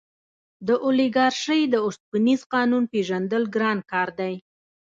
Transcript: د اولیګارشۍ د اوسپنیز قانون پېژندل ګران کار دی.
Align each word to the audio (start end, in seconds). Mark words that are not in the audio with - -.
د 0.67 0.69
اولیګارشۍ 0.85 1.61
د 1.73 1.75
اوسپنیز 1.85 2.41
قانون 2.53 2.83
پېژندل 2.91 3.43
ګران 3.55 3.77
کار 3.91 4.09
دی. 4.19 4.33